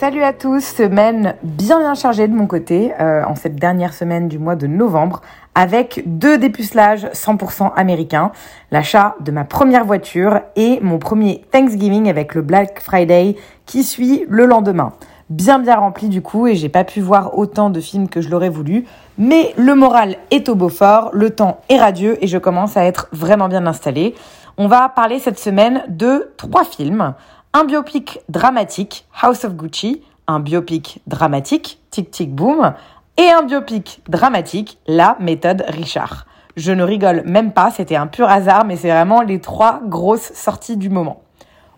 Salut 0.00 0.22
à 0.22 0.32
tous, 0.32 0.64
semaine 0.64 1.34
bien 1.42 1.78
bien 1.78 1.92
chargée 1.92 2.26
de 2.26 2.32
mon 2.32 2.46
côté 2.46 2.94
euh, 2.98 3.22
en 3.22 3.34
cette 3.34 3.56
dernière 3.56 3.92
semaine 3.92 4.28
du 4.28 4.38
mois 4.38 4.56
de 4.56 4.66
novembre 4.66 5.20
avec 5.54 6.04
deux 6.06 6.38
dépucelages 6.38 7.04
100% 7.12 7.74
américains, 7.76 8.32
l'achat 8.70 9.14
de 9.20 9.30
ma 9.30 9.44
première 9.44 9.84
voiture 9.84 10.40
et 10.56 10.80
mon 10.80 10.98
premier 10.98 11.44
Thanksgiving 11.52 12.08
avec 12.08 12.34
le 12.34 12.40
Black 12.40 12.80
Friday 12.80 13.36
qui 13.66 13.84
suit 13.84 14.24
le 14.26 14.46
lendemain. 14.46 14.94
Bien 15.28 15.58
bien 15.58 15.76
rempli 15.76 16.08
du 16.08 16.22
coup 16.22 16.46
et 16.46 16.54
j'ai 16.54 16.70
pas 16.70 16.84
pu 16.84 17.02
voir 17.02 17.36
autant 17.36 17.68
de 17.68 17.80
films 17.80 18.08
que 18.08 18.22
je 18.22 18.30
l'aurais 18.30 18.48
voulu, 18.48 18.86
mais 19.18 19.52
le 19.58 19.74
moral 19.74 20.16
est 20.30 20.48
au 20.48 20.54
beau 20.54 20.70
fort, 20.70 21.10
le 21.12 21.28
temps 21.28 21.60
est 21.68 21.78
radieux 21.78 22.16
et 22.24 22.26
je 22.26 22.38
commence 22.38 22.78
à 22.78 22.86
être 22.86 23.08
vraiment 23.12 23.48
bien 23.48 23.66
installée. 23.66 24.14
On 24.56 24.66
va 24.66 24.88
parler 24.88 25.18
cette 25.18 25.38
semaine 25.38 25.84
de 25.88 26.32
trois 26.38 26.64
films 26.64 27.14
un 27.52 27.64
biopic 27.64 28.20
dramatique, 28.28 29.06
House 29.20 29.44
of 29.44 29.54
Gucci, 29.54 30.02
un 30.26 30.40
biopic 30.40 31.00
dramatique, 31.06 31.80
Tic 31.90 32.10
Tic 32.10 32.34
Boom, 32.34 32.74
et 33.16 33.28
un 33.28 33.42
biopic 33.42 34.02
dramatique, 34.08 34.78
La 34.86 35.16
méthode 35.18 35.64
Richard. 35.68 36.26
Je 36.56 36.72
ne 36.72 36.84
rigole 36.84 37.22
même 37.26 37.52
pas, 37.52 37.70
c'était 37.70 37.96
un 37.96 38.06
pur 38.06 38.28
hasard, 38.28 38.64
mais 38.64 38.76
c'est 38.76 38.90
vraiment 38.90 39.22
les 39.22 39.40
trois 39.40 39.80
grosses 39.84 40.32
sorties 40.34 40.76
du 40.76 40.90
moment. 40.90 41.22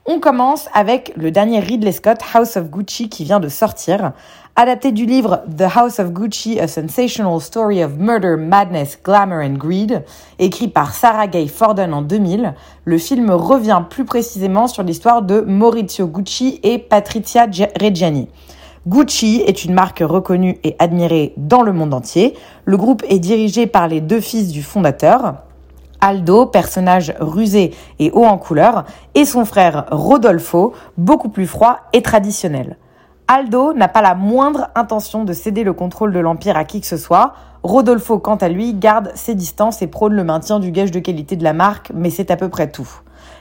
On 0.04 0.18
commence 0.18 0.68
avec 0.74 1.12
le 1.16 1.30
dernier 1.30 1.60
Ridley 1.60 1.92
Scott, 1.92 2.18
House 2.34 2.56
of 2.56 2.70
Gucci, 2.70 3.08
qui 3.08 3.22
vient 3.22 3.38
de 3.38 3.48
sortir. 3.48 4.10
Adapté 4.56 4.90
du 4.90 5.06
livre 5.06 5.44
The 5.56 5.62
House 5.76 6.00
of 6.00 6.10
Gucci, 6.10 6.58
A 6.58 6.66
Sensational 6.66 7.40
Story 7.40 7.84
of 7.84 7.92
Murder, 7.98 8.34
Madness, 8.36 8.98
Glamour 9.04 9.38
and 9.44 9.58
Greed, 9.58 10.02
écrit 10.40 10.66
par 10.66 10.92
Sarah 10.92 11.28
Gay 11.28 11.46
Forden 11.46 11.94
en 11.94 12.02
2000, 12.02 12.54
le 12.84 12.98
film 12.98 13.30
revient 13.30 13.84
plus 13.88 14.04
précisément 14.04 14.66
sur 14.66 14.82
l'histoire 14.82 15.22
de 15.22 15.40
Maurizio 15.40 16.08
Gucci 16.08 16.58
et 16.64 16.78
Patrizia 16.78 17.46
Reggiani. 17.80 18.28
Gucci 18.88 19.44
est 19.46 19.64
une 19.64 19.72
marque 19.72 20.00
reconnue 20.00 20.58
et 20.64 20.74
admirée 20.80 21.32
dans 21.36 21.62
le 21.62 21.72
monde 21.72 21.94
entier. 21.94 22.36
Le 22.64 22.76
groupe 22.76 23.04
est 23.08 23.20
dirigé 23.20 23.68
par 23.68 23.86
les 23.86 24.00
deux 24.00 24.20
fils 24.20 24.48
du 24.48 24.64
fondateur, 24.64 25.34
Aldo, 26.02 26.46
personnage 26.46 27.14
rusé 27.20 27.72
et 28.00 28.10
haut 28.10 28.24
en 28.24 28.36
couleur, 28.36 28.84
et 29.14 29.24
son 29.24 29.44
frère 29.44 29.86
Rodolfo, 29.92 30.74
beaucoup 30.98 31.28
plus 31.28 31.46
froid 31.46 31.78
et 31.92 32.02
traditionnel. 32.02 32.76
Aldo 33.28 33.72
n'a 33.72 33.86
pas 33.86 34.02
la 34.02 34.16
moindre 34.16 34.68
intention 34.74 35.22
de 35.22 35.32
céder 35.32 35.62
le 35.62 35.72
contrôle 35.72 36.12
de 36.12 36.18
l'Empire 36.18 36.56
à 36.56 36.64
qui 36.64 36.80
que 36.80 36.88
ce 36.88 36.96
soit. 36.96 37.34
Rodolfo, 37.62 38.18
quant 38.18 38.34
à 38.34 38.48
lui, 38.48 38.74
garde 38.74 39.12
ses 39.14 39.36
distances 39.36 39.80
et 39.80 39.86
prône 39.86 40.14
le 40.14 40.24
maintien 40.24 40.58
du 40.58 40.72
gage 40.72 40.90
de 40.90 40.98
qualité 40.98 41.36
de 41.36 41.44
la 41.44 41.52
marque, 41.52 41.92
mais 41.94 42.10
c'est 42.10 42.32
à 42.32 42.36
peu 42.36 42.48
près 42.48 42.68
tout. 42.68 42.88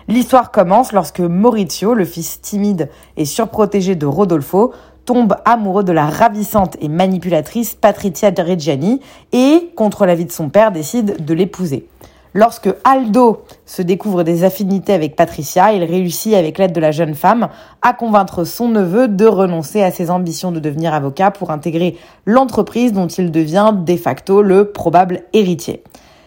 L'histoire 0.07 0.51
commence 0.51 0.93
lorsque 0.93 1.19
Maurizio, 1.19 1.95
le 1.95 2.05
fils 2.05 2.41
timide 2.41 2.89
et 3.17 3.25
surprotégé 3.25 3.95
de 3.95 4.05
Rodolfo, 4.05 4.71
tombe 5.05 5.35
amoureux 5.45 5.83
de 5.83 5.91
la 5.91 6.05
ravissante 6.05 6.77
et 6.79 6.89
manipulatrice 6.89 7.73
Patrizia 7.73 8.29
Reggiani 8.37 9.01
et, 9.31 9.71
contre 9.75 10.05
l'avis 10.05 10.25
de 10.25 10.31
son 10.31 10.49
père, 10.49 10.71
décide 10.71 11.25
de 11.25 11.33
l'épouser. 11.33 11.87
Lorsque 12.33 12.69
Aldo 12.85 13.43
se 13.65 13.81
découvre 13.81 14.23
des 14.23 14.45
affinités 14.45 14.93
avec 14.93 15.17
Patricia, 15.17 15.73
il 15.73 15.83
réussit 15.83 16.33
avec 16.33 16.57
l'aide 16.57 16.71
de 16.71 16.79
la 16.79 16.91
jeune 16.91 17.13
femme 17.13 17.49
à 17.81 17.91
convaincre 17.93 18.45
son 18.45 18.69
neveu 18.69 19.09
de 19.09 19.25
renoncer 19.25 19.83
à 19.83 19.91
ses 19.91 20.09
ambitions 20.09 20.53
de 20.53 20.61
devenir 20.61 20.93
avocat 20.93 21.31
pour 21.31 21.51
intégrer 21.51 21.97
l'entreprise 22.25 22.93
dont 22.93 23.07
il 23.07 23.31
devient 23.31 23.73
de 23.75 23.97
facto 23.97 24.41
le 24.41 24.71
probable 24.71 25.23
héritier. 25.33 25.83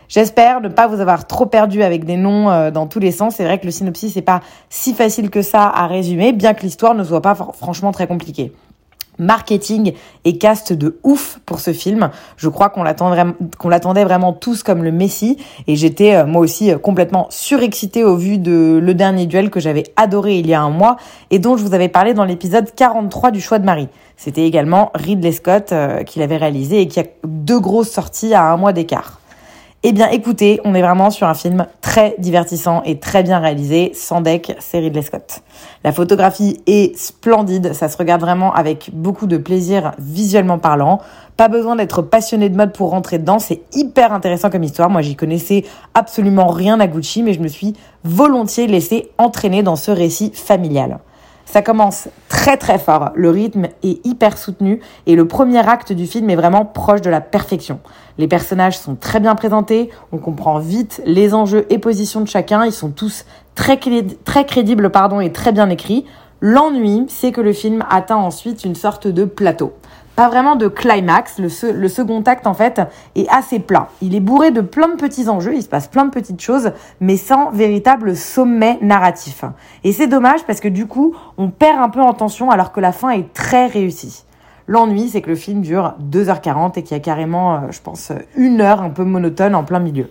J'espère 0.08 0.60
ne 0.60 0.68
pas 0.68 0.88
vous 0.88 1.00
avoir 1.00 1.26
trop 1.26 1.46
perdu 1.46 1.82
avec 1.82 2.04
des 2.04 2.18
noms 2.18 2.50
euh, 2.50 2.70
dans 2.70 2.86
tous 2.86 3.00
les 3.00 3.10
sens. 3.10 3.36
C'est 3.36 3.44
vrai 3.44 3.58
que 3.58 3.64
le 3.64 3.72
synopsis 3.72 4.14
n'est 4.14 4.20
pas 4.22 4.42
si 4.68 4.92
facile 4.92 5.30
que 5.30 5.40
ça 5.40 5.70
à 5.74 5.86
résumer, 5.86 6.32
bien 6.32 6.52
que 6.52 6.60
l'histoire 6.60 6.94
ne 6.94 7.02
soit 7.02 7.22
pas 7.22 7.34
franchement 7.34 7.92
très 7.92 8.06
compliquée 8.06 8.52
marketing 9.18 9.92
et 10.24 10.38
cast 10.38 10.72
de 10.72 10.98
ouf 11.02 11.38
pour 11.46 11.60
ce 11.60 11.72
film. 11.72 12.10
Je 12.36 12.48
crois 12.48 12.68
qu'on 12.68 12.82
l'attendait 12.82 14.04
vraiment 14.04 14.32
tous 14.32 14.62
comme 14.62 14.82
le 14.82 14.92
Messi 14.92 15.38
et 15.66 15.76
j'étais 15.76 16.14
euh, 16.14 16.26
moi 16.26 16.40
aussi 16.40 16.72
euh, 16.72 16.78
complètement 16.78 17.26
surexcitée 17.30 18.04
au 18.04 18.16
vu 18.16 18.38
de 18.38 18.80
Le 18.82 18.94
Dernier 18.94 19.26
Duel 19.26 19.50
que 19.50 19.60
j'avais 19.60 19.84
adoré 19.96 20.38
il 20.38 20.46
y 20.46 20.54
a 20.54 20.60
un 20.60 20.70
mois 20.70 20.96
et 21.30 21.38
dont 21.38 21.56
je 21.56 21.64
vous 21.64 21.74
avais 21.74 21.88
parlé 21.88 22.14
dans 22.14 22.24
l'épisode 22.24 22.74
43 22.74 23.30
du 23.30 23.40
Choix 23.40 23.58
de 23.58 23.64
Marie. 23.64 23.88
C'était 24.16 24.46
également 24.46 24.90
Ridley 24.94 25.32
Scott 25.32 25.72
euh, 25.72 26.02
qui 26.02 26.18
l'avait 26.18 26.36
réalisé 26.36 26.80
et 26.80 26.88
qui 26.88 27.00
a 27.00 27.04
deux 27.24 27.60
grosses 27.60 27.90
sorties 27.90 28.34
à 28.34 28.44
un 28.44 28.56
mois 28.56 28.72
d'écart. 28.72 29.20
Eh 29.86 29.92
bien, 29.92 30.08
écoutez, 30.08 30.62
on 30.64 30.74
est 30.74 30.80
vraiment 30.80 31.10
sur 31.10 31.26
un 31.26 31.34
film 31.34 31.66
très 31.82 32.14
divertissant 32.18 32.82
et 32.86 32.98
très 32.98 33.22
bien 33.22 33.38
réalisé. 33.38 33.92
Sans 33.92 34.22
deck, 34.22 34.56
c'est 34.58 34.78
Ridley 34.78 35.02
Scott. 35.02 35.42
La 35.84 35.92
photographie 35.92 36.62
est 36.66 36.96
splendide. 36.96 37.74
Ça 37.74 37.90
se 37.90 37.98
regarde 37.98 38.22
vraiment 38.22 38.54
avec 38.54 38.88
beaucoup 38.94 39.26
de 39.26 39.36
plaisir 39.36 39.92
visuellement 39.98 40.56
parlant. 40.56 41.02
Pas 41.36 41.48
besoin 41.48 41.76
d'être 41.76 42.00
passionné 42.00 42.48
de 42.48 42.56
mode 42.56 42.72
pour 42.72 42.92
rentrer 42.92 43.18
dedans. 43.18 43.38
C'est 43.38 43.60
hyper 43.74 44.14
intéressant 44.14 44.48
comme 44.48 44.62
histoire. 44.62 44.88
Moi, 44.88 45.02
j'y 45.02 45.16
connaissais 45.16 45.64
absolument 45.92 46.46
rien 46.46 46.80
à 46.80 46.86
Gucci, 46.86 47.22
mais 47.22 47.34
je 47.34 47.40
me 47.40 47.48
suis 47.48 47.74
volontiers 48.04 48.66
laissé 48.66 49.10
entraîner 49.18 49.62
dans 49.62 49.76
ce 49.76 49.90
récit 49.90 50.32
familial. 50.34 51.00
Ça 51.44 51.62
commence 51.62 52.08
très 52.28 52.56
très 52.56 52.78
fort, 52.78 53.10
le 53.14 53.30
rythme 53.30 53.66
est 53.82 54.04
hyper 54.04 54.38
soutenu 54.38 54.80
et 55.06 55.14
le 55.14 55.28
premier 55.28 55.66
acte 55.68 55.92
du 55.92 56.06
film 56.06 56.28
est 56.30 56.36
vraiment 56.36 56.64
proche 56.64 57.00
de 57.00 57.10
la 57.10 57.20
perfection. 57.20 57.80
Les 58.18 58.28
personnages 58.28 58.78
sont 58.78 58.96
très 58.96 59.20
bien 59.20 59.34
présentés, 59.34 59.90
on 60.12 60.18
comprend 60.18 60.58
vite 60.58 61.00
les 61.04 61.34
enjeux 61.34 61.66
et 61.70 61.78
positions 61.78 62.20
de 62.20 62.28
chacun, 62.28 62.64
ils 62.64 62.72
sont 62.72 62.90
tous 62.90 63.24
très, 63.54 63.78
crédibles 63.78 64.90
pardon, 64.90 65.20
et 65.20 65.32
très 65.32 65.52
bien 65.52 65.70
écrits. 65.70 66.06
L'ennui, 66.40 67.06
c'est 67.08 67.32
que 67.32 67.40
le 67.40 67.52
film 67.52 67.84
atteint 67.88 68.16
ensuite 68.16 68.64
une 68.64 68.74
sorte 68.74 69.06
de 69.06 69.24
plateau 69.24 69.72
pas 70.16 70.28
vraiment 70.28 70.56
de 70.56 70.68
climax. 70.68 71.38
Le, 71.38 71.88
second 71.88 72.22
acte, 72.22 72.46
en 72.46 72.54
fait, 72.54 72.80
est 73.14 73.28
assez 73.28 73.58
plat. 73.58 73.88
Il 74.00 74.14
est 74.14 74.20
bourré 74.20 74.50
de 74.50 74.60
plein 74.60 74.88
de 74.88 74.96
petits 74.96 75.28
enjeux, 75.28 75.54
il 75.54 75.62
se 75.62 75.68
passe 75.68 75.88
plein 75.88 76.04
de 76.04 76.10
petites 76.10 76.40
choses, 76.40 76.72
mais 77.00 77.16
sans 77.16 77.50
véritable 77.50 78.16
sommet 78.16 78.78
narratif. 78.80 79.44
Et 79.82 79.92
c'est 79.92 80.06
dommage 80.06 80.44
parce 80.44 80.60
que 80.60 80.68
du 80.68 80.86
coup, 80.86 81.14
on 81.38 81.50
perd 81.50 81.78
un 81.78 81.88
peu 81.88 82.00
en 82.00 82.12
tension 82.12 82.50
alors 82.50 82.72
que 82.72 82.80
la 82.80 82.92
fin 82.92 83.10
est 83.10 83.32
très 83.32 83.66
réussie. 83.66 84.24
L'ennui, 84.66 85.08
c'est 85.10 85.20
que 85.20 85.28
le 85.28 85.36
film 85.36 85.60
dure 85.60 85.94
2h40 86.10 86.78
et 86.78 86.82
qu'il 86.82 86.96
y 86.96 87.00
a 87.00 87.02
carrément, 87.02 87.54
euh, 87.54 87.58
je 87.70 87.80
pense, 87.80 88.12
une 88.34 88.62
heure 88.62 88.80
un 88.80 88.90
peu 88.90 89.04
monotone 89.04 89.54
en 89.54 89.62
plein 89.62 89.78
milieu. 89.78 90.08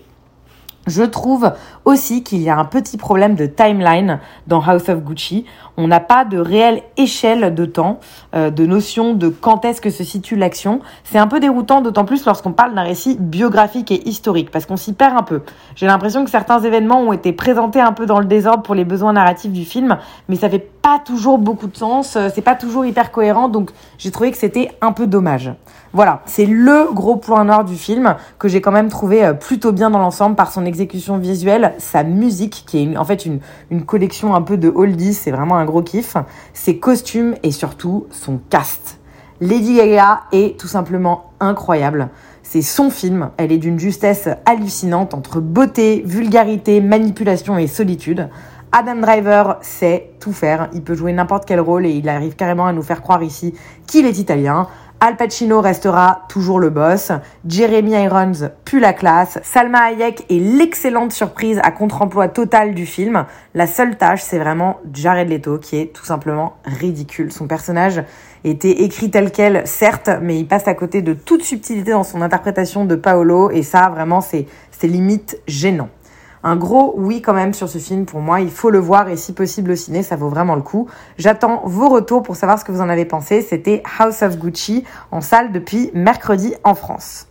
Je 0.85 1.03
trouve 1.03 1.53
aussi 1.85 2.24
qu'il 2.24 2.41
y 2.41 2.50
a 2.50 2.58
un 2.58 2.66
petit 2.66 2.97
problème 2.97 3.35
de 3.35 3.46
timeline 3.46 4.20
dans 4.47 4.62
House 4.62 4.90
of 4.90 5.02
Gucci. 5.02 5.46
On 5.78 5.88
n'a 5.88 6.00
pas 6.00 6.23
de 6.23 6.38
réelle 6.38 6.84
échelle 6.97 7.56
de 7.56 7.66
temps, 7.66 8.00
euh, 8.35 8.51
de 8.51 8.66
notion 8.66 9.13
de 9.13 9.29
quand 9.29 9.66
est-ce 9.66 9.81
que 9.81 9.89
se 9.89 10.03
situe 10.03 10.35
l'action. 10.35 10.81
C'est 11.03 11.17
un 11.17 11.28
peu 11.28 11.39
déroutant, 11.39 11.81
d'autant 11.81 12.06
plus 12.06 12.25
lorsqu'on 12.25 12.51
parle 12.51 12.75
d'un 12.75 12.84
récit 12.84 13.17
biographique 13.19 13.91
et 13.91 14.07
historique, 14.07 14.51
parce 14.51 14.66
qu'on 14.66 14.78
s'y 14.78 14.94
perd 14.94 15.17
un 15.17 15.23
peu. 15.23 15.41
J'ai 15.75 15.88
l'impression 15.88 16.23
que 16.23 16.29
certains 16.29 16.59
événements 16.59 17.01
ont 17.01 17.13
été 17.13 17.34
présentés 17.34 17.81
un 17.81 17.91
peu 17.91 18.06
dans 18.06 18.19
le 18.19 18.25
désordre 18.25 18.63
pour 18.63 18.75
les 18.75 18.85
besoins 18.85 19.13
narratifs 19.13 19.51
du 19.51 19.66
film, 19.66 19.97
mais 20.29 20.35
ça 20.35 20.50
fait 20.50 20.59
pas 20.59 21.00
toujours 21.03 21.39
beaucoup 21.39 21.67
de 21.67 21.78
sens, 21.78 22.16
euh, 22.16 22.28
c'est 22.34 22.41
pas 22.41 22.55
toujours 22.55 22.85
hyper 22.85 23.11
cohérent, 23.11 23.49
donc 23.49 23.72
j'ai 23.97 24.11
trouvé 24.11 24.31
que 24.31 24.37
c'était 24.37 24.70
un 24.81 24.91
peu 24.91 25.08
dommage. 25.08 25.53
Voilà, 25.93 26.22
c'est 26.25 26.46
le 26.46 26.91
gros 26.91 27.16
point 27.16 27.46
noir 27.46 27.64
du 27.64 27.75
film 27.75 28.16
que 28.40 28.47
j'ai 28.47 28.61
quand 28.61 28.72
même 28.72 28.90
trouvé 28.90 29.23
euh, 29.23 29.34
plutôt 29.34 29.72
bien 29.72 29.90
dans 29.90 29.99
l'ensemble 29.99 30.35
par 30.35 30.52
son 30.52 30.66
exécution 30.66 31.17
visuelle, 31.17 31.73
sa 31.78 32.03
musique 32.03 32.64
qui 32.67 32.84
est 32.84 32.97
en 32.97 33.05
fait 33.05 33.25
une, 33.25 33.40
une 33.72 33.85
collection 33.85 34.35
un 34.35 34.41
peu 34.41 34.58
de 34.58 34.70
oldies, 34.70 35.14
c'est 35.14 35.31
vraiment 35.31 35.55
un 35.63 35.65
gros 35.65 35.81
kiff, 35.81 36.17
ses 36.53 36.77
costumes 36.77 37.35
et 37.41 37.51
surtout 37.51 38.05
son 38.11 38.39
cast. 38.49 38.99
Lady 39.39 39.75
Gaga 39.75 40.23
est 40.31 40.59
tout 40.59 40.67
simplement 40.67 41.31
incroyable. 41.39 42.09
C'est 42.43 42.61
son 42.61 42.89
film, 42.89 43.31
elle 43.37 43.51
est 43.51 43.57
d'une 43.57 43.79
justesse 43.79 44.27
hallucinante 44.45 45.13
entre 45.13 45.39
beauté, 45.39 46.03
vulgarité, 46.05 46.81
manipulation 46.81 47.57
et 47.57 47.67
solitude. 47.67 48.29
Adam 48.73 48.95
Driver 48.95 49.57
sait 49.61 50.11
tout 50.19 50.33
faire, 50.33 50.69
il 50.73 50.83
peut 50.83 50.95
jouer 50.95 51.13
n'importe 51.13 51.45
quel 51.45 51.61
rôle 51.61 51.85
et 51.85 51.91
il 51.91 52.09
arrive 52.09 52.35
carrément 52.35 52.65
à 52.65 52.73
nous 52.73 52.83
faire 52.83 53.01
croire 53.01 53.23
ici 53.23 53.53
qu'il 53.87 54.05
est 54.05 54.17
italien. 54.17 54.67
Al 55.05 55.17
Pacino 55.17 55.59
restera 55.59 56.23
toujours 56.29 56.61
le 56.61 56.70
boss, 56.70 57.11
Jeremy 57.46 57.91
Irons 57.91 58.50
pue 58.64 58.79
la 58.79 58.94
classe, 58.94 59.38
Salma 59.44 59.79
Hayek 59.79 60.23
est 60.29 60.40
l'excellente 60.40 61.11
surprise 61.11 61.59
à 61.61 61.72
contre-emploi 61.72 62.29
total 62.29 62.73
du 62.73 62.85
film. 62.85 63.26
La 63.53 63.67
seule 63.67 63.97
tâche, 63.97 64.22
c'est 64.22 64.40
vraiment 64.40 64.79
Jared 64.94 65.28
Leto 65.28 65.58
qui 65.58 65.76
est 65.76 65.94
tout 65.94 66.05
simplement 66.05 66.55
ridicule. 66.64 67.34
Son 67.34 67.47
personnage 67.47 68.02
était 68.46 68.84
écrit 68.84 69.11
tel 69.11 69.34
quel, 69.34 69.67
certes, 69.67 70.09
mais 70.22 70.40
il 70.40 70.47
passe 70.47 70.70
à 70.70 70.73
côté 70.73 71.02
de 71.02 71.14
toute 71.14 71.44
subtilité 71.44 71.91
dans 71.91 72.03
son 72.03 72.22
interprétation 72.22 72.85
de 72.85 72.96
Paolo 72.96 73.52
et 73.52 73.61
ça, 73.61 73.90
vraiment, 73.90 74.22
c'est 74.22 74.47
limite 74.84 75.38
gênant 75.47 75.90
un 76.43 76.55
gros 76.55 76.93
oui 76.97 77.22
quand 77.22 77.34
même 77.34 77.53
sur 77.53 77.69
ce 77.69 77.78
film 77.78 78.05
pour 78.05 78.19
moi. 78.19 78.41
Il 78.41 78.51
faut 78.51 78.69
le 78.69 78.79
voir 78.79 79.09
et 79.09 79.17
si 79.17 79.34
possible 79.34 79.72
au 79.72 79.75
ciné, 79.75 80.03
ça 80.03 80.16
vaut 80.16 80.29
vraiment 80.29 80.55
le 80.55 80.61
coup. 80.61 80.87
J'attends 81.17 81.61
vos 81.66 81.90
retours 81.90 82.23
pour 82.23 82.35
savoir 82.35 82.59
ce 82.59 82.66
que 82.66 82.72
vous 82.72 82.81
en 82.81 82.90
avez 82.90 83.05
pensé. 83.05 83.41
C'était 83.41 83.81
House 83.99 84.22
of 84.22 84.37
Gucci 84.37 84.84
en 85.11 85.22
salle 85.22 85.51
depuis 85.51 85.91
mercredi 85.93 86.53
en 86.63 86.75
France. 86.75 87.28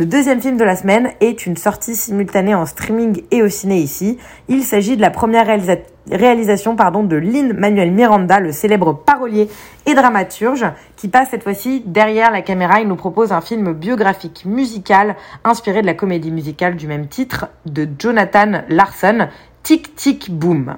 Le 0.00 0.06
deuxième 0.06 0.40
film 0.40 0.56
de 0.56 0.64
la 0.64 0.76
semaine 0.76 1.10
est 1.20 1.44
une 1.44 1.58
sortie 1.58 1.94
simultanée 1.94 2.54
en 2.54 2.64
streaming 2.64 3.22
et 3.30 3.42
au 3.42 3.50
ciné 3.50 3.80
ici. 3.80 4.16
Il 4.48 4.62
s'agit 4.62 4.96
de 4.96 5.02
la 5.02 5.10
première 5.10 5.46
réalisation 6.10 6.74
pardon, 6.74 7.04
de 7.04 7.16
Lynn 7.16 7.52
Manuel 7.52 7.92
Miranda, 7.92 8.40
le 8.40 8.50
célèbre 8.50 8.94
parolier 8.94 9.50
et 9.84 9.92
dramaturge, 9.92 10.64
qui 10.96 11.08
passe 11.08 11.28
cette 11.28 11.42
fois-ci 11.42 11.82
derrière 11.84 12.30
la 12.30 12.40
caméra. 12.40 12.80
Il 12.80 12.88
nous 12.88 12.96
propose 12.96 13.30
un 13.30 13.42
film 13.42 13.74
biographique 13.74 14.46
musical 14.46 15.16
inspiré 15.44 15.82
de 15.82 15.86
la 15.86 15.92
comédie 15.92 16.30
musicale 16.30 16.76
du 16.76 16.86
même 16.86 17.06
titre 17.06 17.48
de 17.66 17.86
Jonathan 17.98 18.62
Larson, 18.70 19.28
Tic 19.62 19.94
Tic 19.96 20.30
Boom. 20.30 20.76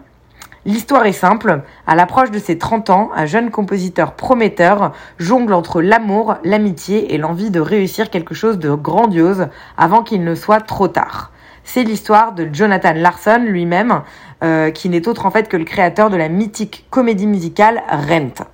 L'histoire 0.65 1.07
est 1.07 1.13
simple. 1.13 1.63
À 1.89 1.97
l'approche 1.97 2.31
de 2.31 2.39
ses 2.39 2.57
30 2.57 2.91
ans, 2.91 3.11
un 3.17 3.27
jeune 3.27 3.51
compositeur 3.51 4.15
prometteur 4.15 4.93
jongle 5.19 5.55
entre 5.55 5.83
l'amour, 5.83 6.37
l'amitié 6.45 7.13
et 7.15 7.19
l'envie 7.19 7.51
de 7.51 7.59
réussir 7.59 8.11
quelque 8.11 8.35
chose 8.35 8.61
de 8.61 8.73
grandiose 8.73 9.49
avant 9.77 10.05
qu'il 10.05 10.23
ne 10.23 10.37
soit 10.37 10.61
trop 10.61 10.87
tard. 10.87 11.33
C'est 11.65 11.83
l'histoire 11.83 12.33
de 12.33 12.49
Jonathan 12.53 12.93
Larson 12.95 13.43
lui-même, 13.45 14.03
euh, 14.45 14.71
qui 14.71 14.89
n'est 14.89 15.09
autre 15.09 15.27
en 15.27 15.33
fait 15.33 15.49
que 15.49 15.57
le 15.57 15.65
créateur 15.65 16.11
de 16.11 16.17
la 16.17 16.29
mythique 16.29 16.87
comédie 16.91 17.27
musicale 17.27 17.83
Rent. 17.91 18.47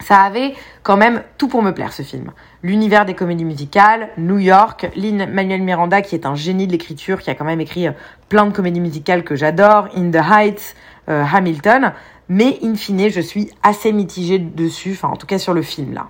Ça 0.00 0.20
avait 0.20 0.54
quand 0.82 0.96
même 0.96 1.22
tout 1.36 1.48
pour 1.48 1.62
me 1.62 1.72
plaire 1.72 1.92
ce 1.92 2.02
film. 2.02 2.32
L'univers 2.62 3.04
des 3.04 3.14
comédies 3.14 3.44
musicales, 3.44 4.08
New 4.16 4.38
York, 4.38 4.90
Lynn 4.96 5.26
Manuel 5.30 5.62
Miranda 5.62 6.00
qui 6.00 6.14
est 6.14 6.24
un 6.24 6.34
génie 6.34 6.66
de 6.66 6.72
l'écriture, 6.72 7.20
qui 7.20 7.30
a 7.30 7.34
quand 7.34 7.44
même 7.44 7.60
écrit 7.60 7.86
plein 8.28 8.46
de 8.46 8.52
comédies 8.52 8.80
musicales 8.80 9.24
que 9.24 9.36
j'adore, 9.36 9.88
In 9.94 10.10
the 10.10 10.16
Heights, 10.16 10.74
Hamilton, 11.10 11.92
mais 12.28 12.58
in 12.62 12.74
fine, 12.74 13.10
je 13.10 13.20
suis 13.20 13.50
assez 13.62 13.92
mitigée 13.92 14.38
dessus, 14.38 14.92
enfin 14.92 15.08
en 15.08 15.16
tout 15.16 15.26
cas 15.26 15.38
sur 15.38 15.54
le 15.54 15.62
film 15.62 15.92
là. 15.94 16.08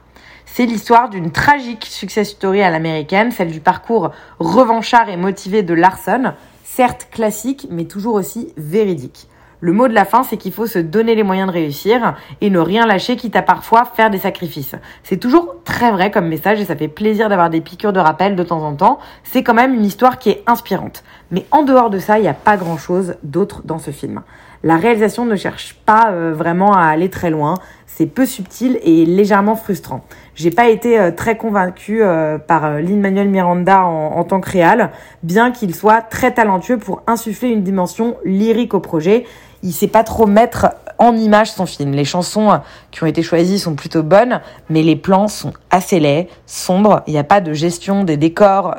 C'est 0.53 0.67
l'histoire 0.67 1.09
d'une 1.09 1.31
tragique 1.31 1.87
success 1.87 2.31
story 2.31 2.61
à 2.61 2.71
l'américaine, 2.71 3.31
celle 3.31 3.53
du 3.53 3.61
parcours 3.61 4.11
revanchard 4.41 5.09
et 5.09 5.17
motivé 5.17 5.63
de 5.63 5.75
Larson, 5.75 6.35
certes 6.65 7.09
classique, 7.13 7.69
mais 7.71 7.85
toujours 7.85 8.15
aussi 8.15 8.53
véridique. 8.57 9.29
Le 9.63 9.73
mot 9.73 9.89
de 9.89 9.95
la 9.95 10.07
fin, 10.07 10.23
c'est 10.23 10.39
qu'il 10.39 10.53
faut 10.53 10.67
se 10.67 10.79
donner 10.79 11.15
les 11.15 11.23
moyens 11.23 11.47
de 11.47 11.53
réussir 11.53 12.17
et 12.41 12.49
ne 12.49 12.59
rien 12.59 12.87
lâcher, 12.87 13.17
quitte 13.17 13.37
à 13.37 13.43
parfois 13.43 13.85
faire 13.85 14.11
des 14.11 14.19
sacrifices. 14.19 14.75
C'est 15.03 15.19
toujours 15.19 15.57
très 15.65 15.93
vrai 15.93 16.11
comme 16.11 16.29
message 16.29 16.61
et 16.61 16.65
ça 16.65 16.75
fait 16.75 16.89
plaisir 16.89 17.29
d'avoir 17.29 17.51
des 17.51 17.61
piqûres 17.61 17.93
de 17.93 18.01
rappel 18.01 18.37
de 18.37 18.43
temps 18.43 18.63
en 18.63 18.75
temps. 18.75 18.99
C'est 19.23 19.43
quand 19.43 19.55
même 19.55 19.75
une 19.75 19.85
histoire 19.85 20.19
qui 20.19 20.31
est 20.31 20.43
inspirante. 20.47 21.05
Mais 21.31 21.47
en 21.51 21.63
dehors 21.63 21.91
de 21.91 21.99
ça, 21.99 22.19
il 22.19 22.23
n'y 22.23 22.29
a 22.29 22.35
pas 22.35 22.57
grand 22.57 22.79
chose 22.79 23.17
d'autre 23.23 23.61
dans 23.65 23.79
ce 23.79 23.91
film. 23.91 24.23
La 24.63 24.77
réalisation 24.77 25.25
ne 25.25 25.37
cherche 25.37 25.75
pas 25.87 26.11
euh, 26.11 26.35
vraiment 26.35 26.75
à 26.75 26.85
aller 26.85 27.09
très 27.09 27.31
loin. 27.31 27.55
C'est 27.87 28.05
peu 28.05 28.27
subtil 28.27 28.79
et 28.83 29.07
légèrement 29.07 29.57
frustrant. 29.57 30.05
J'ai 30.35 30.51
pas 30.51 30.69
été 30.69 31.01
euh, 31.01 31.11
très 31.11 31.39
convaincue 31.39 32.03
euh, 32.03 32.37
par 32.37 32.79
Lin-Manuel 32.79 33.31
Miranda 33.31 33.85
en, 33.85 34.23
tant 34.25 34.41
que 34.41 34.51
réal, 34.51 34.91
bien 35.23 35.51
qu'il 35.51 35.75
soit 35.75 36.03
très 36.03 36.33
talentueux 36.33 36.77
pour 36.77 37.03
insuffler 37.07 37.49
une 37.49 37.63
dimension 37.63 38.17
lyrique 38.25 38.75
au 38.75 38.81
projet. 38.81 39.25
Il 39.63 39.73
sait 39.73 39.89
pas 39.89 40.05
trop 40.05 40.27
mettre 40.27 40.69
en 40.99 41.17
image 41.17 41.51
son 41.51 41.65
film. 41.65 41.93
Les 41.93 42.05
chansons 42.05 42.61
qui 42.91 43.03
ont 43.03 43.07
été 43.07 43.23
choisies 43.23 43.59
sont 43.59 43.75
plutôt 43.75 44.03
bonnes, 44.03 44.41
mais 44.69 44.83
les 44.83 44.97
plans 44.97 45.29
sont 45.29 45.55
assez 45.71 46.01
laids, 46.01 46.29
sombres. 46.45 47.03
Il 47.07 47.15
n'y 47.15 47.19
a 47.19 47.25
pas 47.25 47.41
de 47.41 47.55
gestion 47.55 48.05
des 48.05 48.19
décors 48.19 48.75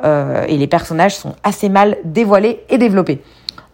et 0.48 0.56
les 0.56 0.66
personnages 0.66 1.16
sont 1.16 1.34
assez 1.44 1.68
mal 1.68 1.98
dévoilés 2.04 2.64
et 2.68 2.78
développés. 2.78 3.22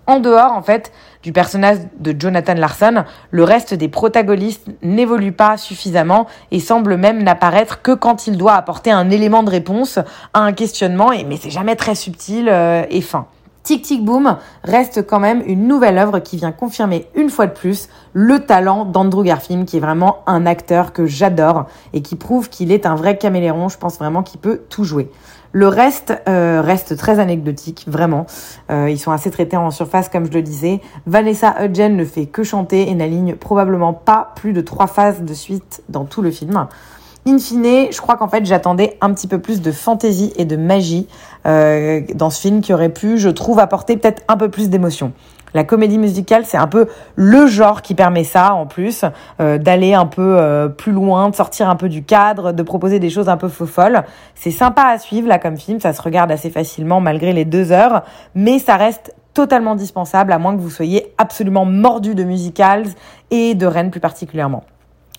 En 0.07 0.21
dehors, 0.21 0.53
en 0.53 0.63
fait, 0.63 0.91
du 1.23 1.33
personnage 1.33 1.79
de 1.99 2.15
Jonathan 2.19 2.55
Larson, 2.55 3.05
le 3.31 3.45
reste 3.45 3.75
des 3.75 3.89
protagonistes 3.89 4.67
n'évolue 4.83 5.33
pas 5.33 5.57
suffisamment 5.57 6.27
et 6.51 6.61
semble 6.61 6.97
même 6.97 7.23
n'apparaître 7.23 7.83
que 7.83 7.93
quand 7.93 8.27
il 8.27 8.37
doit 8.37 8.55
apporter 8.55 8.91
un 8.91 9.11
élément 9.11 9.43
de 9.43 9.51
réponse 9.51 9.99
à 10.35 10.41
un 10.41 10.53
questionnement, 10.53 11.13
et, 11.13 11.25
mais 11.25 11.37
c'est 11.37 11.51
jamais 11.51 11.77
très 11.77 11.95
subtil 11.95 12.49
euh, 12.49 12.85
et 12.91 13.01
fin. 13.01 13.27
Tic 13.69 13.83
Tic 13.83 14.03
Boom 14.03 14.39
reste 14.65 15.07
quand 15.07 15.21
même 15.21 15.43
une 15.45 15.69
nouvelle 15.69 15.99
œuvre 15.99 16.21
qui 16.21 16.39
vient 16.39 16.53
confirmer 16.53 17.07
une 17.15 17.29
fois 17.29 17.47
de 17.47 17.53
plus 17.53 17.91
le 18.15 18.39
talent 18.39 18.87
d'Andrew 18.87 19.25
Garfield, 19.25 19.67
qui 19.67 19.77
est 19.77 19.81
vraiment 19.81 20.23
un 20.27 20.47
acteur 20.47 20.95
que 20.95 21.05
j'adore 21.05 21.67
et 21.93 22.01
qui 22.01 22.17
prouve 22.17 22.49
qu'il 22.49 22.73
est 22.73 22.87
un 22.87 22.95
vrai 22.95 23.19
caméléon. 23.19 23.69
Je 23.69 23.77
pense 23.77 23.99
vraiment 23.99 24.23
qu'il 24.23 24.41
peut 24.41 24.63
tout 24.71 24.85
jouer. 24.85 25.11
Le 25.53 25.67
reste 25.67 26.13
euh, 26.29 26.61
reste 26.63 26.97
très 26.97 27.19
anecdotique, 27.21 27.87
vraiment. 27.89 28.27
Euh, 28.71 28.91
ils 28.91 28.99
sont 28.99 29.13
assez 29.13 29.31
traités 29.31 29.57
en 29.57 29.71
surface, 29.71 30.09
comme 30.09 30.27
je 30.27 30.33
le 30.33 30.43
disais. 30.43 30.81
Vanessa 31.07 31.65
Hudgens 31.65 31.97
ne 31.97 32.05
fait 32.05 32.27
que 32.27 32.43
chanter 32.43 32.89
et 32.89 32.95
n'aligne 32.95 33.35
probablement 33.35 33.95
pas 33.95 34.33
plus 34.37 34.53
de 34.53 34.61
trois 34.61 34.87
phases 34.87 35.23
de 35.23 35.35
suite 35.35 35.83
dans 35.89 36.05
tout 36.05 36.21
le 36.21 36.31
film. 36.31 36.67
In 37.27 37.39
fine, 37.39 37.91
je 37.91 38.01
crois 38.01 38.17
qu'en 38.17 38.29
fait, 38.29 38.45
j'attendais 38.47 38.97
un 39.01 39.13
petit 39.13 39.27
peu 39.27 39.39
plus 39.39 39.61
de 39.61 39.73
fantaisie 39.73 40.33
et 40.37 40.45
de 40.45 40.57
magie 40.57 41.09
euh, 41.47 42.01
dans 42.15 42.31
ce 42.31 42.41
film 42.41 42.61
qui 42.61 42.73
aurait 42.73 42.89
pu, 42.89 43.19
je 43.19 43.29
trouve, 43.29 43.59
apporter 43.59 43.97
peut-être 43.97 44.23
un 44.29 44.37
peu 44.37 44.51
plus 44.51 44.69
d'émotion. 44.71 45.13
La 45.55 45.65
comédie 45.65 45.99
musicale, 45.99 46.45
c'est 46.45 46.57
un 46.57 46.67
peu 46.67 46.87
le 47.17 47.47
genre 47.47 47.83
qui 47.83 47.95
permet 47.95 48.25
ça, 48.25 48.55
en 48.55 48.67
plus, 48.67 49.05
euh, 49.41 49.59
d'aller 49.59 49.95
un 49.95 50.07
peu 50.07 50.37
euh, 50.39 50.69
plus 50.69 50.93
loin, 50.93 51.31
de 51.31 51.35
sortir 51.35 51.69
un 51.69 51.77
peu 51.77 51.89
du 51.89 52.03
cadre, 52.03 52.53
de 52.53 52.63
proposer 52.63 52.99
des 52.99 53.11
choses 53.11 53.29
un 53.29 53.37
peu 53.37 53.49
folles. 53.49 54.05
C'est 54.35 54.51
sympa 54.51 54.83
à 54.83 54.99
suivre, 54.99 55.29
là, 55.29 55.39
comme 55.39 55.57
film, 55.57 55.81
ça 55.81 55.93
se 55.93 56.03
regarde 56.03 56.31
assez 56.31 56.51
facilement 56.51 57.01
malgré 57.01 57.33
les 57.33 57.45
deux 57.45 57.73
heures, 57.73 58.03
mais 58.35 58.59
ça 58.59 58.77
reste 58.77 59.15
totalement 59.35 59.75
dispensable, 59.75 60.33
à 60.33 60.39
moins 60.39 60.57
que 60.57 60.61
vous 60.61 60.71
soyez 60.71 61.15
absolument 61.17 61.65
mordu 61.65 62.15
de 62.15 62.25
musicals 62.25 62.87
et 63.31 63.55
de 63.55 63.67
Rennes 63.67 63.91
plus 63.91 64.01
particulièrement. 64.01 64.65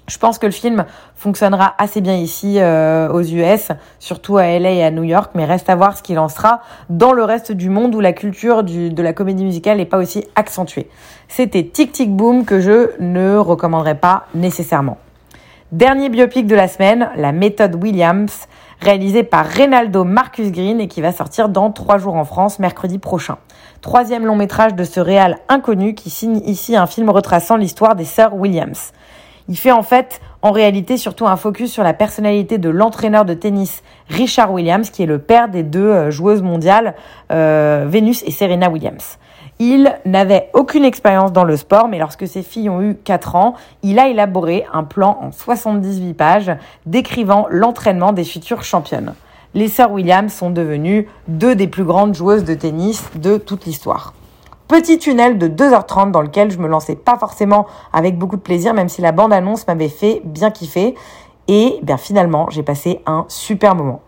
Je 0.09 0.17
pense 0.17 0.39
que 0.39 0.47
le 0.47 0.51
film 0.51 0.85
fonctionnera 1.15 1.75
assez 1.77 2.01
bien 2.01 2.15
ici 2.15 2.55
euh, 2.57 3.09
aux 3.13 3.21
US, 3.21 3.69
surtout 3.99 4.37
à 4.37 4.57
LA 4.57 4.71
et 4.71 4.83
à 4.83 4.89
New 4.89 5.03
York, 5.03 5.31
mais 5.35 5.45
reste 5.45 5.69
à 5.69 5.75
voir 5.75 5.95
ce 5.95 6.01
qu'il 6.01 6.17
en 6.17 6.29
sera 6.29 6.61
dans 6.89 7.13
le 7.13 7.23
reste 7.23 7.51
du 7.51 7.69
monde 7.69 7.93
où 7.93 7.99
la 7.99 8.11
culture 8.11 8.63
de 8.63 9.01
la 9.01 9.13
comédie 9.13 9.45
musicale 9.45 9.77
n'est 9.77 9.85
pas 9.85 9.99
aussi 9.99 10.25
accentuée. 10.35 10.89
C'était 11.27 11.63
Tic 11.63 11.91
Tic 11.91 12.15
Boom 12.15 12.43
que 12.43 12.59
je 12.59 12.91
ne 12.99 13.37
recommanderais 13.37 13.95
pas 13.95 14.25
nécessairement. 14.33 14.97
Dernier 15.71 16.09
biopic 16.09 16.47
de 16.47 16.55
la 16.55 16.67
semaine, 16.67 17.11
La 17.15 17.31
méthode 17.31 17.75
Williams, 17.75 18.47
réalisé 18.81 19.21
par 19.21 19.45
Reynaldo 19.45 20.03
Marcus 20.03 20.51
Green 20.51 20.79
et 20.79 20.87
qui 20.87 21.01
va 21.01 21.11
sortir 21.11 21.49
dans 21.49 21.71
trois 21.71 21.99
jours 21.99 22.15
en 22.15 22.25
France, 22.25 22.57
mercredi 22.57 22.97
prochain. 22.97 23.37
Troisième 23.81 24.25
long 24.25 24.35
métrage 24.35 24.73
de 24.73 24.83
ce 24.83 24.99
réal 24.99 25.37
inconnu 25.47 25.93
qui 25.93 26.09
signe 26.09 26.41
ici 26.45 26.75
un 26.75 26.87
film 26.87 27.11
retraçant 27.11 27.57
l'histoire 27.57 27.95
des 27.95 28.05
sœurs 28.05 28.33
Williams. 28.33 28.91
Il 29.49 29.57
fait 29.57 29.71
en 29.71 29.81
fait, 29.81 30.21
en 30.43 30.51
réalité, 30.51 30.95
surtout 30.95 31.27
un 31.27 31.35
focus 31.35 31.73
sur 31.73 31.83
la 31.83 31.93
personnalité 31.93 32.59
de 32.59 32.69
l'entraîneur 32.69 33.25
de 33.25 33.33
tennis 33.33 33.81
Richard 34.07 34.53
Williams, 34.53 34.91
qui 34.91 35.01
est 35.01 35.07
le 35.07 35.17
père 35.17 35.49
des 35.49 35.63
deux 35.63 35.89
euh, 35.89 36.11
joueuses 36.11 36.43
mondiales, 36.43 36.93
euh, 37.31 37.85
Venus 37.89 38.23
et 38.27 38.31
Serena 38.31 38.69
Williams. 38.69 39.17
Il 39.57 39.91
n'avait 40.05 40.51
aucune 40.53 40.85
expérience 40.85 41.33
dans 41.33 41.43
le 41.43 41.57
sport, 41.57 41.87
mais 41.87 41.97
lorsque 41.97 42.27
ses 42.27 42.43
filles 42.43 42.69
ont 42.69 42.81
eu 42.81 42.95
4 42.95 43.35
ans, 43.35 43.55
il 43.81 43.97
a 43.97 44.07
élaboré 44.07 44.65
un 44.71 44.83
plan 44.83 45.17
en 45.19 45.31
78 45.31 46.13
pages 46.13 46.51
décrivant 46.85 47.47
l'entraînement 47.49 48.13
des 48.13 48.23
futures 48.23 48.63
championnes. 48.63 49.15
Les 49.55 49.67
sœurs 49.67 49.91
Williams 49.91 50.31
sont 50.31 50.51
devenues 50.51 51.09
deux 51.27 51.55
des 51.55 51.67
plus 51.67 51.83
grandes 51.83 52.13
joueuses 52.13 52.43
de 52.43 52.53
tennis 52.53 53.09
de 53.15 53.37
toute 53.37 53.65
l'histoire. 53.65 54.13
Petit 54.69 54.99
tunnel 54.99 55.39
de 55.39 55.47
2h30 55.47 56.11
dans 56.11 56.21
lequel 56.21 56.51
je 56.51 56.59
me 56.59 56.67
lançais 56.67 56.95
pas 56.95 57.17
forcément 57.17 57.65
avec 57.91 58.19
beaucoup 58.19 58.35
de 58.35 58.41
plaisir, 58.41 58.75
même 58.75 58.87
si 58.87 59.01
la 59.01 59.11
bande-annonce 59.11 59.65
m'avait 59.65 59.89
fait 59.89 60.21
bien 60.23 60.51
kiffer. 60.51 60.93
Et 61.47 61.79
bien 61.81 61.97
finalement, 61.97 62.51
j'ai 62.51 62.61
passé 62.61 63.01
un 63.07 63.25
super 63.29 63.73
moment. 63.73 64.01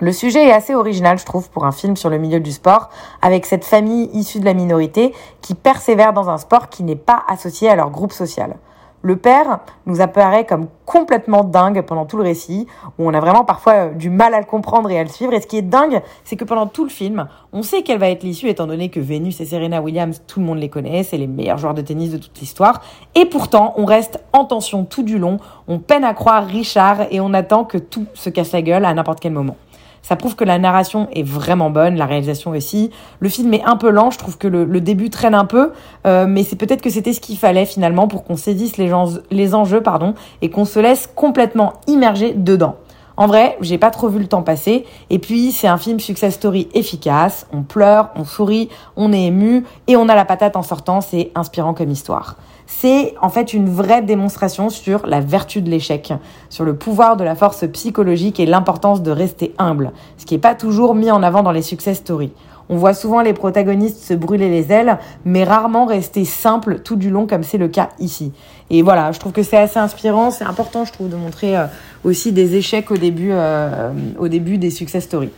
Le 0.00 0.10
sujet 0.12 0.46
est 0.46 0.52
assez 0.52 0.74
original, 0.74 1.18
je 1.18 1.26
trouve, 1.26 1.50
pour 1.50 1.66
un 1.66 1.72
film 1.72 1.94
sur 1.94 2.08
le 2.08 2.16
milieu 2.16 2.40
du 2.40 2.52
sport, 2.52 2.88
avec 3.20 3.44
cette 3.44 3.66
famille 3.66 4.08
issue 4.14 4.40
de 4.40 4.46
la 4.46 4.54
minorité 4.54 5.12
qui 5.42 5.54
persévère 5.54 6.14
dans 6.14 6.30
un 6.30 6.38
sport 6.38 6.70
qui 6.70 6.84
n'est 6.84 6.96
pas 6.96 7.22
associé 7.28 7.68
à 7.68 7.76
leur 7.76 7.90
groupe 7.90 8.12
social. 8.12 8.56
Le 9.02 9.16
père 9.16 9.60
nous 9.86 10.00
apparaît 10.00 10.44
comme 10.44 10.66
complètement 10.84 11.44
dingue 11.44 11.82
pendant 11.82 12.04
tout 12.04 12.16
le 12.16 12.24
récit, 12.24 12.66
où 12.98 13.08
on 13.08 13.14
a 13.14 13.20
vraiment 13.20 13.44
parfois 13.44 13.72
euh, 13.74 13.90
du 13.90 14.10
mal 14.10 14.34
à 14.34 14.40
le 14.40 14.44
comprendre 14.44 14.90
et 14.90 14.98
à 14.98 15.04
le 15.04 15.08
suivre. 15.08 15.32
Et 15.34 15.40
ce 15.40 15.46
qui 15.46 15.58
est 15.58 15.62
dingue, 15.62 16.02
c'est 16.24 16.36
que 16.36 16.44
pendant 16.44 16.66
tout 16.66 16.82
le 16.82 16.90
film, 16.90 17.28
on 17.52 17.62
sait 17.62 17.82
quelle 17.82 17.98
va 17.98 18.10
être 18.10 18.22
l'issue, 18.22 18.48
étant 18.48 18.66
donné 18.66 18.88
que 18.88 18.98
Venus 18.98 19.40
et 19.40 19.44
Serena 19.44 19.80
Williams, 19.80 20.22
tout 20.26 20.40
le 20.40 20.46
monde 20.46 20.58
les 20.58 20.68
connaît, 20.68 21.02
c'est 21.04 21.16
les 21.16 21.26
meilleurs 21.26 21.58
joueurs 21.58 21.74
de 21.74 21.82
tennis 21.82 22.10
de 22.10 22.18
toute 22.18 22.38
l'histoire. 22.40 22.82
Et 23.14 23.26
pourtant, 23.26 23.74
on 23.76 23.84
reste 23.84 24.20
en 24.32 24.44
tension 24.44 24.84
tout 24.84 25.02
du 25.02 25.18
long, 25.18 25.38
on 25.68 25.78
peine 25.78 26.04
à 26.04 26.14
croire 26.14 26.46
Richard 26.46 27.02
et 27.10 27.20
on 27.20 27.32
attend 27.34 27.64
que 27.64 27.78
tout 27.78 28.06
se 28.14 28.30
casse 28.30 28.52
la 28.52 28.62
gueule 28.62 28.84
à 28.84 28.94
n'importe 28.94 29.20
quel 29.20 29.32
moment. 29.32 29.56
Ça 30.02 30.16
prouve 30.16 30.36
que 30.36 30.44
la 30.44 30.58
narration 30.58 31.08
est 31.12 31.22
vraiment 31.22 31.70
bonne, 31.70 31.96
la 31.96 32.06
réalisation 32.06 32.52
aussi. 32.52 32.90
Le 33.20 33.28
film 33.28 33.52
est 33.54 33.64
un 33.64 33.76
peu 33.76 33.90
lent, 33.90 34.10
je 34.10 34.18
trouve 34.18 34.38
que 34.38 34.48
le, 34.48 34.80
début 34.80 35.10
traîne 35.10 35.34
un 35.34 35.44
peu, 35.44 35.72
euh, 36.06 36.26
mais 36.26 36.44
c'est 36.44 36.56
peut-être 36.56 36.82
que 36.82 36.90
c'était 36.90 37.12
ce 37.12 37.20
qu'il 37.20 37.36
fallait 37.36 37.66
finalement 37.66 38.08
pour 38.08 38.24
qu'on 38.24 38.36
saisisse 38.36 38.76
les, 38.76 38.88
gens, 38.88 39.08
les 39.30 39.54
enjeux 39.54 39.82
pardon, 39.82 40.14
et 40.40 40.50
qu'on 40.50 40.64
se 40.64 40.78
laisse 40.78 41.08
complètement 41.14 41.74
immerger 41.86 42.32
dedans. 42.32 42.76
En 43.18 43.26
vrai, 43.26 43.58
j'ai 43.60 43.78
pas 43.78 43.90
trop 43.90 44.08
vu 44.08 44.20
le 44.20 44.28
temps 44.28 44.42
passer. 44.42 44.84
Et 45.10 45.18
puis, 45.18 45.50
c'est 45.50 45.66
un 45.66 45.76
film 45.76 45.98
success 45.98 46.34
story 46.34 46.68
efficace. 46.72 47.48
On 47.52 47.62
pleure, 47.62 48.10
on 48.14 48.24
sourit, 48.24 48.68
on 48.96 49.12
est 49.12 49.24
ému 49.24 49.64
et 49.88 49.96
on 49.96 50.08
a 50.08 50.14
la 50.14 50.24
patate 50.24 50.54
en 50.54 50.62
sortant. 50.62 51.00
C'est 51.00 51.32
inspirant 51.34 51.74
comme 51.74 51.90
histoire. 51.90 52.36
C'est 52.70 53.14
en 53.22 53.30
fait 53.30 53.54
une 53.54 53.70
vraie 53.70 54.02
démonstration 54.02 54.68
sur 54.68 55.06
la 55.06 55.20
vertu 55.20 55.62
de 55.62 55.70
l'échec, 55.70 56.12
sur 56.50 56.64
le 56.64 56.76
pouvoir 56.76 57.16
de 57.16 57.24
la 57.24 57.34
force 57.34 57.66
psychologique 57.72 58.38
et 58.38 58.46
l'importance 58.46 59.02
de 59.02 59.10
rester 59.10 59.54
humble, 59.56 59.90
ce 60.18 60.26
qui 60.26 60.34
n'est 60.34 60.40
pas 60.40 60.54
toujours 60.54 60.94
mis 60.94 61.10
en 61.10 61.22
avant 61.22 61.42
dans 61.42 61.50
les 61.50 61.62
success 61.62 61.96
stories. 61.96 62.30
On 62.68 62.76
voit 62.76 62.92
souvent 62.92 63.22
les 63.22 63.32
protagonistes 63.32 64.04
se 64.04 64.12
brûler 64.12 64.50
les 64.50 64.70
ailes, 64.70 64.98
mais 65.24 65.44
rarement 65.44 65.86
rester 65.86 66.26
simple 66.26 66.80
tout 66.80 66.96
du 66.96 67.08
long 67.08 67.26
comme 67.26 67.42
c'est 67.42 67.56
le 67.56 67.68
cas 67.68 67.88
ici. 67.98 68.32
Et 68.68 68.82
voilà, 68.82 69.12
je 69.12 69.18
trouve 69.18 69.32
que 69.32 69.42
c'est 69.42 69.56
assez 69.56 69.78
inspirant. 69.78 70.30
C'est 70.30 70.44
important, 70.44 70.84
je 70.84 70.92
trouve, 70.92 71.08
de 71.08 71.16
montrer 71.16 71.56
euh, 71.56 71.64
aussi 72.04 72.32
des 72.32 72.54
échecs 72.56 72.90
au 72.90 72.98
début, 72.98 73.30
euh, 73.32 73.90
au 74.18 74.28
début 74.28 74.58
des 74.58 74.70
success 74.70 75.04
stories. 75.04 75.32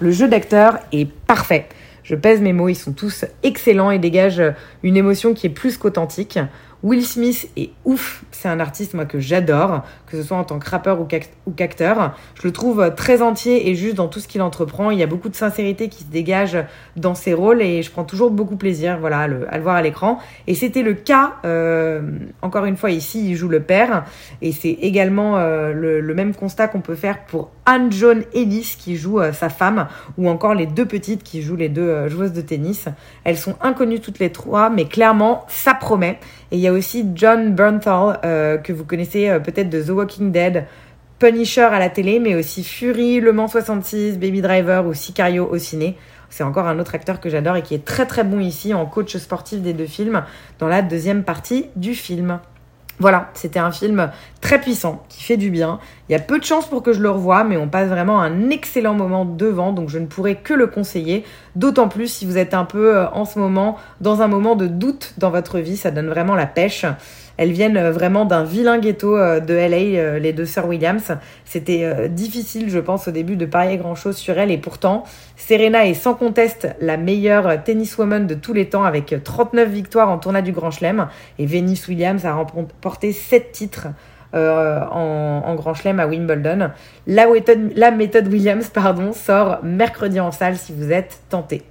Le 0.00 0.10
jeu 0.10 0.28
d'acteur 0.28 0.78
est 0.92 1.06
parfait. 1.06 1.66
Je 2.02 2.14
pèse 2.14 2.42
mes 2.42 2.52
mots, 2.52 2.68
ils 2.68 2.74
sont 2.74 2.92
tous 2.92 3.24
excellents 3.42 3.90
et 3.90 3.98
dégagent 3.98 4.42
une 4.82 4.98
émotion 4.98 5.32
qui 5.32 5.46
est 5.46 5.50
plus 5.50 5.78
qu'authentique. 5.78 6.38
Will 6.84 7.02
Smith 7.02 7.48
est 7.56 7.70
ouf, 7.86 8.24
c'est 8.30 8.46
un 8.46 8.60
artiste 8.60 8.92
moi 8.92 9.06
que 9.06 9.18
j'adore, 9.18 9.84
que 10.14 10.22
ce 10.22 10.28
soit 10.28 10.36
en 10.36 10.44
tant 10.44 10.58
que 10.58 10.70
rappeur 10.70 11.00
ou 11.00 11.50
qu'acteur. 11.52 12.16
Je 12.34 12.46
le 12.46 12.52
trouve 12.52 12.94
très 12.94 13.20
entier 13.20 13.68
et 13.68 13.74
juste 13.74 13.96
dans 13.96 14.08
tout 14.08 14.20
ce 14.20 14.28
qu'il 14.28 14.42
entreprend. 14.42 14.90
Il 14.90 14.98
y 14.98 15.02
a 15.02 15.06
beaucoup 15.06 15.28
de 15.28 15.34
sincérité 15.34 15.88
qui 15.88 16.04
se 16.04 16.08
dégage 16.08 16.56
dans 16.96 17.14
ses 17.14 17.34
rôles 17.34 17.62
et 17.62 17.82
je 17.82 17.90
prends 17.90 18.04
toujours 18.04 18.30
beaucoup 18.30 18.56
plaisir 18.56 18.98
voilà, 19.00 19.20
à, 19.20 19.26
le, 19.26 19.46
voir 19.60 19.76
à 19.76 19.82
l'écran. 19.82 20.18
Et 20.46 20.54
c'était 20.54 20.82
le 20.82 20.94
cas, 20.94 21.34
euh, 21.44 22.02
encore 22.42 22.64
une 22.64 22.76
fois 22.76 22.90
ici, 22.90 23.30
il 23.30 23.34
joue 23.34 23.48
le 23.48 23.60
père 23.60 24.04
et 24.40 24.52
c'est 24.52 24.70
également 24.70 25.36
euh, 25.36 25.72
le, 25.72 26.14
même 26.14 26.34
constat 26.34 26.68
qu'on 26.68 26.80
peut 26.80 26.94
faire 26.94 27.24
pour 27.24 27.50
Anne 27.66 27.90
John 27.90 28.22
Ellis 28.34 28.76
qui 28.78 28.96
joue 28.96 29.18
euh, 29.18 29.32
sa 29.32 29.48
femme 29.48 29.88
ou 30.16 30.28
encore 30.28 30.54
les 30.54 30.66
deux 30.66 30.86
petites 30.86 31.24
qui 31.24 31.42
jouent 31.42 31.56
les 31.56 31.68
deux 31.68 32.08
joueuses 32.08 32.32
de 32.32 32.40
tennis. 32.40 32.86
Elles 33.24 33.36
sont 33.36 33.56
inconnues 33.60 33.98
toutes 33.98 34.20
les 34.20 34.30
trois 34.30 34.70
mais 34.70 34.84
clairement 34.84 35.44
ça 35.48 35.74
promet. 35.74 36.20
Et 36.54 36.56
il 36.58 36.60
y 36.60 36.68
a 36.68 36.72
aussi 36.72 37.04
John 37.16 37.52
Bernthal, 37.52 38.20
euh, 38.24 38.58
que 38.58 38.72
vous 38.72 38.84
connaissez 38.84 39.28
euh, 39.28 39.40
peut-être 39.40 39.70
de 39.70 39.82
The 39.82 39.90
Walking 40.04 40.32
Dead, 40.32 40.66
Punisher 41.18 41.62
à 41.62 41.78
la 41.78 41.88
télé, 41.88 42.20
mais 42.20 42.34
aussi 42.34 42.62
Fury, 42.62 43.20
Le 43.20 43.32
Mans 43.32 43.48
66, 43.48 44.18
Baby 44.18 44.42
Driver 44.42 44.84
ou 44.84 44.92
Sicario 44.92 45.48
au 45.50 45.56
ciné. 45.56 45.96
C'est 46.28 46.44
encore 46.44 46.66
un 46.66 46.78
autre 46.78 46.94
acteur 46.94 47.20
que 47.20 47.30
j'adore 47.30 47.56
et 47.56 47.62
qui 47.62 47.74
est 47.74 47.86
très 47.86 48.04
très 48.04 48.22
bon 48.22 48.40
ici 48.40 48.74
en 48.74 48.84
coach 48.84 49.16
sportif 49.16 49.62
des 49.62 49.72
deux 49.72 49.86
films 49.86 50.22
dans 50.58 50.68
la 50.68 50.82
deuxième 50.82 51.24
partie 51.24 51.70
du 51.76 51.94
film. 51.94 52.38
Voilà, 53.00 53.30
c'était 53.34 53.58
un 53.58 53.72
film 53.72 54.10
très 54.40 54.60
puissant, 54.60 55.02
qui 55.08 55.22
fait 55.22 55.36
du 55.36 55.50
bien. 55.50 55.80
Il 56.08 56.12
y 56.12 56.14
a 56.14 56.20
peu 56.20 56.38
de 56.38 56.44
chances 56.44 56.66
pour 56.66 56.82
que 56.82 56.92
je 56.92 57.00
le 57.00 57.10
revoie, 57.10 57.42
mais 57.42 57.56
on 57.56 57.66
passe 57.66 57.88
vraiment 57.88 58.20
un 58.20 58.50
excellent 58.50 58.94
moment 58.94 59.24
devant, 59.24 59.72
donc 59.72 59.88
je 59.88 59.98
ne 59.98 60.06
pourrais 60.06 60.36
que 60.36 60.54
le 60.54 60.68
conseiller. 60.68 61.24
D'autant 61.56 61.88
plus 61.88 62.08
si 62.08 62.26
vous 62.26 62.38
êtes 62.38 62.54
un 62.54 62.64
peu 62.64 62.96
euh, 62.96 63.08
en 63.10 63.24
ce 63.24 63.38
moment 63.38 63.78
dans 64.00 64.22
un 64.22 64.28
moment 64.28 64.54
de 64.54 64.66
doute 64.66 65.14
dans 65.18 65.30
votre 65.30 65.58
vie, 65.58 65.76
ça 65.76 65.90
donne 65.90 66.08
vraiment 66.08 66.36
la 66.36 66.46
pêche. 66.46 66.84
Elles 67.36 67.52
viennent 67.52 67.76
euh, 67.76 67.90
vraiment 67.90 68.24
d'un 68.24 68.44
vilain 68.44 68.78
ghetto 68.78 69.16
euh, 69.16 69.40
de 69.40 69.54
LA, 69.54 69.98
euh, 69.98 70.18
les 70.18 70.32
deux 70.32 70.46
sœurs 70.46 70.66
Williams. 70.66 71.12
C'était 71.44 72.08
difficile, 72.08 72.70
je 72.70 72.78
pense, 72.78 73.08
au 73.08 73.10
début 73.10 73.36
de 73.36 73.46
parier 73.46 73.76
grand-chose 73.76 74.16
sur 74.16 74.38
elles. 74.38 74.50
Et 74.50 74.58
pourtant, 74.58 75.04
Serena 75.36 75.86
est 75.86 75.94
sans 75.94 76.14
conteste 76.14 76.68
la 76.80 76.96
meilleure 76.96 77.62
tenniswoman 77.62 78.26
de 78.26 78.34
tous 78.34 78.52
les 78.52 78.68
temps 78.68 78.84
avec 78.84 79.14
39 79.22 79.68
victoires 79.68 80.10
en 80.10 80.18
tournoi 80.18 80.42
du 80.42 80.52
Grand 80.52 80.70
Chelem. 80.70 81.08
Et 81.38 81.46
Venus 81.46 81.86
Williams 81.88 82.24
a 82.24 82.34
remporté 82.34 83.12
7 83.12 83.52
titres. 83.52 83.88
en, 84.32 85.54
Grand 85.54 85.74
Chelem 85.74 86.00
à 86.00 86.06
Wimbledon. 86.06 86.70
La 87.06 87.26
la 87.76 87.90
méthode 87.90 88.28
Williams 88.28 88.68
pardon, 88.68 89.12
sort 89.12 89.60
mercredi 89.62 90.18
en 90.18 90.32
salle 90.32 90.56
si 90.56 90.72
vous 90.72 90.90
êtes 90.90 91.20
tenté. 91.28 91.62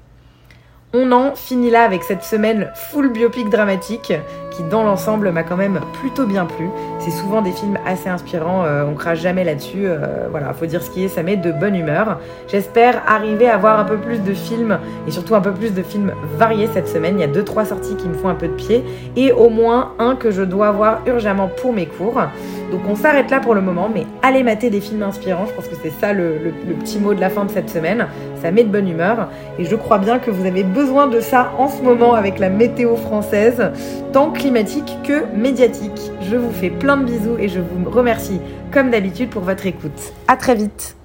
On 0.96 1.12
en 1.12 1.34
finit 1.34 1.72
là 1.72 1.86
avec 1.86 2.04
cette 2.04 2.24
semaine 2.24 2.72
full 2.76 3.12
biopic 3.12 3.50
dramatique 3.50 4.14
qui 4.52 4.62
dans 4.62 4.84
l'ensemble 4.84 5.32
m'a 5.32 5.42
quand 5.42 5.58
même 5.58 5.80
plutôt 6.00 6.28
bien 6.28 6.46
plu. 6.46 6.70
C'est 7.00 7.10
souvent 7.10 7.42
des 7.42 7.52
films 7.52 7.80
assez 7.84 8.10
inspirants, 8.10 8.64
euh, 8.64 8.86
on 8.88 8.94
crache 8.94 9.20
jamais 9.20 9.44
là-dessus. 9.44 9.88
Euh, 9.88 10.28
voilà, 10.30 10.54
faut 10.54 10.68
dire 10.68 10.84
ce 10.84 10.92
qui 10.92 11.04
est, 11.04 11.08
ça 11.08 11.24
met 11.24 11.36
de 11.36 11.52
bonne 11.52 11.76
humeur. 11.76 12.20
J'espère 12.48 13.02
arriver 13.08 13.50
à 13.50 13.58
voir 13.58 13.80
un 13.80 13.86
peu 13.86 13.98
plus 13.98 14.20
de 14.20 14.36
films 14.36 14.78
et 15.08 15.12
surtout 15.12 15.34
un 15.34 15.42
peu 15.42 15.52
plus 15.52 15.74
de 15.74 15.82
films 15.82 16.14
variés 16.38 16.70
cette 16.72 16.88
semaine. 16.88 17.18
Il 17.18 17.22
y 17.22 17.24
a 17.24 17.28
deux 17.28 17.44
trois 17.44 17.66
sorties 17.66 17.96
qui 17.96 18.08
me 18.08 18.14
font 18.14 18.30
un 18.30 18.36
peu 18.36 18.48
de 18.48 18.54
pied 18.54 18.84
et 19.16 19.32
au 19.32 19.50
moins 19.50 19.94
un 19.98 20.16
que 20.16 20.30
je 20.30 20.44
dois 20.44 20.72
voir 20.72 21.00
urgemment 21.08 21.48
pour 21.48 21.74
mes 21.74 21.88
cours. 21.88 22.22
Donc 22.74 22.82
on 22.90 22.96
s'arrête 22.96 23.30
là 23.30 23.40
pour 23.40 23.54
le 23.54 23.62
moment, 23.62 23.88
mais 23.94 24.08
allez 24.24 24.42
mater 24.42 24.72
des 24.72 24.82
films 24.82 25.04
inspirants. 25.04 25.46
Je 25.46 25.54
pense 25.54 25.68
que 25.68 25.76
c'est 25.84 25.94
ça 26.02 26.12
le, 26.12 26.52
petit 26.80 26.98
mot 26.98 27.14
de 27.14 27.20
la 27.20 27.30
fin 27.30 27.46
de 27.46 27.52
cette 27.52 27.70
semaine. 27.70 28.08
Ça 28.42 28.50
met 28.50 28.64
de 28.64 28.70
bonne 28.70 28.90
humeur. 28.90 29.30
Et 29.60 29.66
je 29.66 29.76
crois 29.76 30.00
bien 30.00 30.18
que 30.18 30.32
vous 30.32 30.48
avez 30.48 30.64
besoin 30.64 31.06
de 31.06 31.20
ça 31.20 31.52
en 31.60 31.68
ce 31.68 31.84
moment 31.84 32.16
avec 32.16 32.40
la 32.40 32.50
météo 32.50 32.96
française, 32.96 33.72
tant 34.12 34.32
climatique 34.32 34.98
que 35.04 35.24
médiatique. 35.36 36.12
Je 36.28 36.36
vous 36.36 36.52
fais 36.52 36.72
plein 36.72 36.98
de 36.98 37.06
bisous 37.06 37.38
et 37.38 37.48
je 37.48 37.60
vous 37.60 37.88
remercie 37.92 38.42
comme 38.72 38.90
d'habitude 38.90 39.30
pour 39.30 39.44
votre 39.44 39.68
écoute. 39.68 40.14
À 40.28 40.36
très 40.36 40.56
vite 40.56 40.96